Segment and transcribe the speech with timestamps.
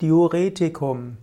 [0.00, 1.16] Diuretikum.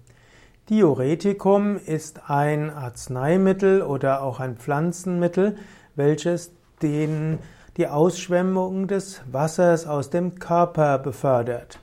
[0.70, 5.56] Diuretikum ist ein Arzneimittel oder auch ein Pflanzenmittel,
[5.96, 6.52] welches
[6.82, 7.40] den,
[7.78, 11.80] die Ausschwemmung des Wassers aus dem Körper befördert.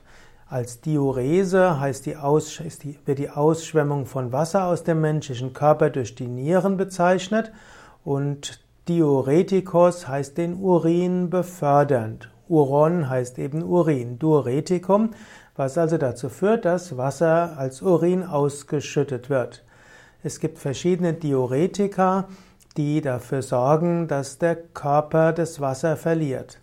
[0.47, 5.89] Als Diurese heißt die Aus, die, wird die Ausschwemmung von Wasser aus dem menschlichen Körper
[5.89, 7.51] durch die Nieren bezeichnet
[8.03, 12.32] und Diuretikos heißt den Urin befördernd.
[12.49, 15.11] Uron heißt eben Urin, Diuretikum,
[15.55, 19.63] was also dazu führt, dass Wasser als Urin ausgeschüttet wird.
[20.23, 22.27] Es gibt verschiedene Diuretika,
[22.77, 26.59] die dafür sorgen, dass der Körper das Wasser verliert.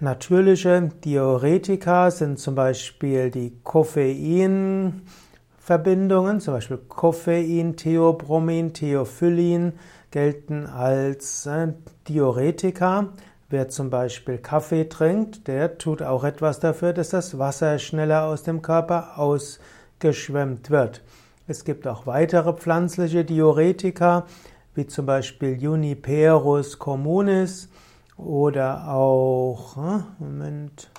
[0.00, 9.72] Natürliche Diuretika sind zum Beispiel die Koffeinverbindungen, zum Beispiel Koffein, Theobromin, Theophyllin
[10.10, 11.72] gelten als äh,
[12.08, 13.08] Diuretika.
[13.50, 18.42] Wer zum Beispiel Kaffee trinkt, der tut auch etwas dafür, dass das Wasser schneller aus
[18.42, 21.02] dem Körper ausgeschwemmt wird.
[21.46, 24.26] Es gibt auch weitere pflanzliche Diuretika,
[24.74, 27.70] wie zum Beispiel Juniperus communis
[28.18, 30.90] oder auch, äh, Moment,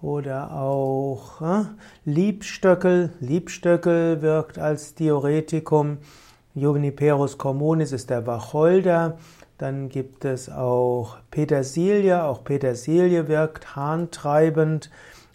[0.00, 1.64] oder auch äh,
[2.04, 3.12] Liebstöckel.
[3.18, 5.98] Liebstöckel wirkt als Diuretikum.
[6.58, 9.18] Juniperus communis ist der Wacholder.
[9.58, 12.24] Dann gibt es auch Petersilie.
[12.24, 14.90] Auch Petersilie wirkt harntreibend.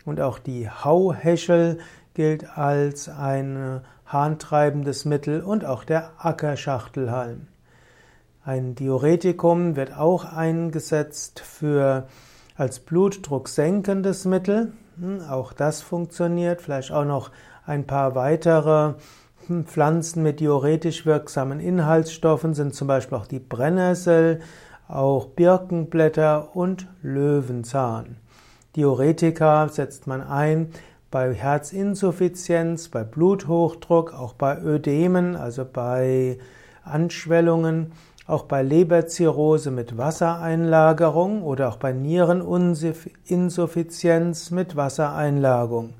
[0.05, 1.79] Und auch die Hauheschel
[2.13, 7.47] gilt als ein harntreibendes Mittel und auch der Ackerschachtelhalm.
[8.45, 12.07] Ein Diuretikum wird auch eingesetzt für
[12.55, 14.73] als blutdrucksenkendes Mittel.
[14.99, 16.61] Hm, auch das funktioniert.
[16.61, 17.31] Vielleicht auch noch
[17.65, 18.93] ein paar weitere
[19.65, 24.39] Pflanzen mit diuretisch wirksamen Inhaltsstoffen sind zum Beispiel auch die Brennnessel,
[24.87, 28.15] auch Birkenblätter und Löwenzahn.
[28.75, 30.69] Diuretika setzt man ein
[31.11, 36.39] bei Herzinsuffizienz, bei Bluthochdruck, auch bei Ödemen, also bei
[36.83, 37.91] Anschwellungen,
[38.25, 45.93] auch bei Leberzirrhose mit Wassereinlagerung oder auch bei Niereninsuffizienz mit Wassereinlagerung.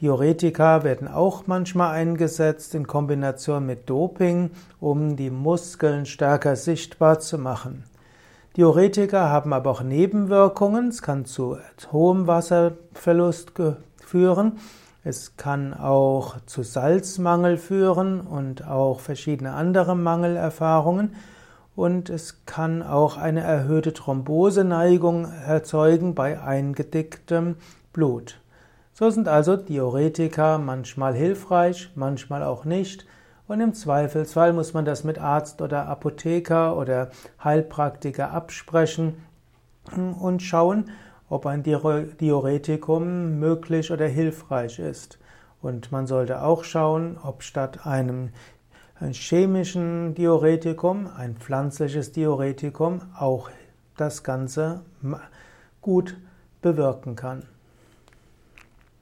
[0.00, 7.36] Diuretika werden auch manchmal eingesetzt in Kombination mit Doping, um die Muskeln stärker sichtbar zu
[7.36, 7.82] machen.
[8.56, 10.88] Diuretika haben aber auch Nebenwirkungen.
[10.88, 11.58] Es kann zu
[11.90, 13.52] hohem Wasserverlust
[13.96, 14.58] führen.
[15.02, 21.16] Es kann auch zu Salzmangel führen und auch verschiedene andere Mangelerfahrungen.
[21.74, 27.56] Und es kann auch eine erhöhte Thromboseneigung erzeugen bei eingedicktem
[27.92, 28.40] Blut.
[28.98, 33.06] So sind also Diuretika manchmal hilfreich, manchmal auch nicht.
[33.46, 37.10] Und im Zweifelsfall muss man das mit Arzt oder Apotheker oder
[37.44, 39.14] Heilpraktiker absprechen
[39.94, 40.90] und schauen,
[41.28, 45.20] ob ein Diuretikum möglich oder hilfreich ist.
[45.62, 48.30] Und man sollte auch schauen, ob statt einem
[49.12, 53.48] chemischen Diuretikum ein pflanzliches Diuretikum auch
[53.96, 54.80] das Ganze
[55.82, 56.16] gut
[56.62, 57.44] bewirken kann.